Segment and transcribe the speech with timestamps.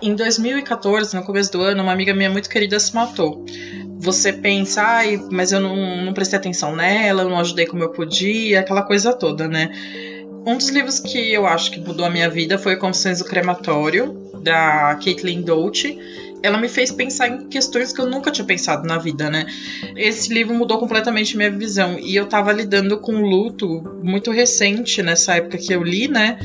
[0.00, 3.44] Em 2014, no começo do ano, uma amiga minha muito querida se matou.
[3.98, 7.90] Você pensa, ai, mas eu não, não prestei atenção nela, eu não ajudei como eu
[7.90, 9.70] podia, aquela coisa toda, né?
[10.46, 14.30] Um dos livros que eu acho que mudou a minha vida foi Confissões do Crematório,
[14.40, 15.98] da Caitlin Dolce
[16.42, 19.46] ela me fez pensar em questões que eu nunca tinha pensado na vida, né?
[19.96, 25.02] Esse livro mudou completamente minha visão e eu tava lidando com um luto muito recente
[25.02, 26.38] nessa época que eu li, né?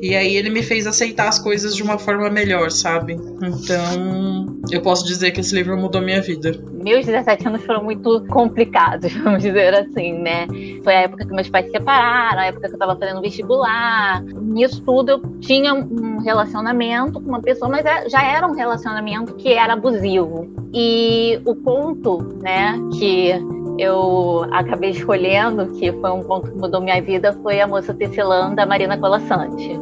[0.00, 3.14] E aí ele me fez aceitar as coisas de uma forma melhor, sabe?
[3.14, 6.52] Então, eu posso dizer que esse livro mudou minha vida.
[6.72, 10.46] Meus 17 anos foram muito complicados, vamos dizer assim, né?
[10.84, 14.22] Foi a época que meus pais se separaram, a época que eu tava fazendo vestibular.
[14.22, 19.34] Nisso tudo eu tinha um relacionamento com uma pessoa, mas é, já era um relacionamento
[19.34, 20.48] que era abusivo.
[20.72, 23.32] E o conto, né, que
[23.78, 28.54] eu acabei escolhendo, que foi um ponto que mudou minha vida, foi a moça tecelã
[28.54, 29.78] da Marina Colassante.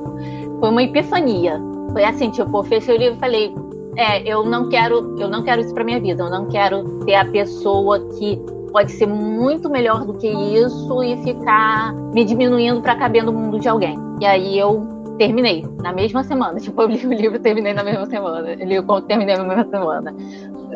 [0.60, 1.58] Foi uma epifania.
[1.92, 3.54] Foi assim, tipo, eu fechei o livro e falei,
[3.96, 6.22] é, eu não quero, eu não quero isso para minha vida.
[6.22, 8.38] Eu não quero ser a pessoa que
[8.70, 13.58] pode ser muito melhor do que isso e ficar me diminuindo para caber no mundo
[13.58, 13.98] de alguém.
[14.20, 16.58] E aí eu terminei na mesma semana.
[16.66, 18.52] Tipo, eu li o livro terminei na mesma semana.
[18.52, 20.14] Eu li o conto terminei na mesma semana.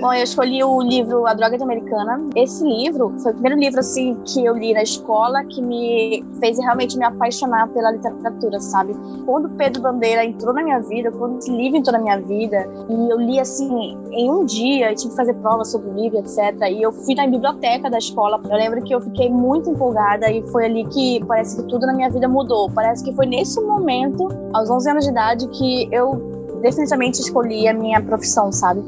[0.01, 2.19] Bom, eu escolhi o livro A Droga de Americana.
[2.35, 6.59] Esse livro foi o primeiro livro assim que eu li na escola que me fez
[6.59, 8.95] realmente me apaixonar pela literatura, sabe?
[9.27, 13.13] Quando Pedro Bandeira entrou na minha vida, quando esse livro entrou na minha vida, e
[13.13, 16.39] eu li assim em um dia, e tive que fazer prova sobre o livro, etc.
[16.71, 18.41] E eu fui na biblioteca da escola.
[18.49, 21.93] Eu lembro que eu fiquei muito empolgada e foi ali que parece que tudo na
[21.93, 22.71] minha vida mudou.
[22.71, 27.75] Parece que foi nesse momento, aos 11 anos de idade, que eu definitivamente escolhi a
[27.75, 28.83] minha profissão, sabe?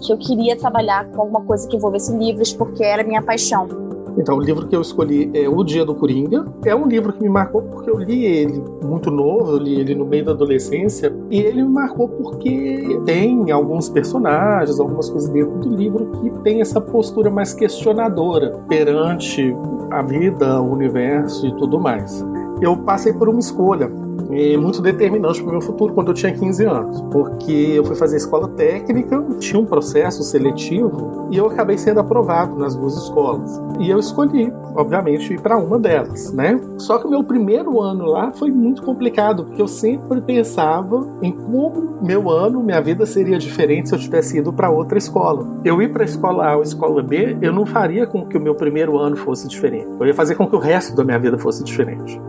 [0.00, 3.68] Que eu queria trabalhar com alguma coisa que envolvesse livros, porque era minha paixão.
[4.16, 6.46] Então, o livro que eu escolhi é O Dia do Coringa.
[6.66, 9.94] É um livro que me marcou porque eu li ele muito novo, eu li ele
[9.94, 15.58] no meio da adolescência, e ele me marcou porque tem alguns personagens, algumas coisas dentro
[15.60, 19.56] do livro que tem essa postura mais questionadora perante
[19.90, 22.24] a vida, o universo e tudo mais.
[22.60, 23.88] Eu passei por uma escolha
[24.30, 27.94] e muito determinante para o meu futuro quando eu tinha 15 anos, porque eu fui
[27.94, 33.60] fazer escola técnica, tinha um processo seletivo e eu acabei sendo aprovado nas duas escolas.
[33.78, 36.60] E eu escolhi, obviamente, ir para uma delas, né?
[36.78, 41.32] Só que o meu primeiro ano lá foi muito complicado, porque eu sempre pensava em
[41.32, 45.46] como meu ano, minha vida seria diferente se eu tivesse ido para outra escola.
[45.64, 48.40] Eu ir para a escola A ou escola B, eu não faria com que o
[48.40, 49.88] meu primeiro ano fosse diferente.
[50.00, 52.20] Eu ia fazer com que o resto da minha vida fosse diferente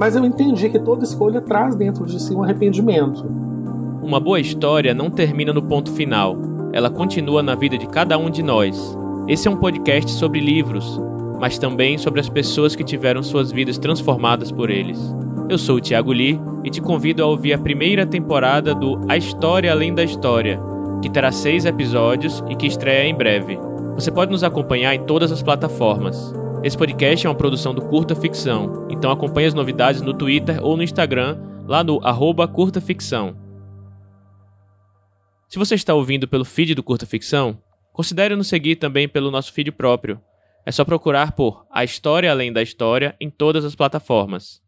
[0.00, 3.22] mas eu entendi que toda escolha traz dentro de si um arrependimento.
[4.02, 6.38] Uma boa história não termina no ponto final,
[6.72, 8.96] ela continua na vida de cada um de nós.
[9.28, 10.98] Esse é um podcast sobre livros,
[11.38, 14.98] mas também sobre as pessoas que tiveram suas vidas transformadas por eles.
[15.50, 19.18] Eu sou o Thiago Lee e te convido a ouvir a primeira temporada do A
[19.18, 20.58] História Além da História,
[21.02, 23.58] que terá seis episódios e que estreia em breve.
[23.96, 26.34] Você pode nos acompanhar em todas as plataformas.
[26.62, 30.76] Esse podcast é uma produção do Curta Ficção, então acompanhe as novidades no Twitter ou
[30.76, 33.34] no Instagram, lá no arroba Curta Ficção.
[35.48, 37.58] Se você está ouvindo pelo feed do Curta Ficção,
[37.94, 40.20] considere nos seguir também pelo nosso feed próprio.
[40.66, 44.60] É só procurar por A História Além da História em todas as plataformas.